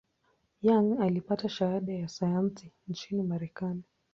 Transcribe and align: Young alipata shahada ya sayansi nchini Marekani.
Young 0.61 1.01
alipata 1.01 1.49
shahada 1.49 1.93
ya 1.93 2.07
sayansi 2.07 2.71
nchini 2.87 3.23
Marekani. 3.23 3.83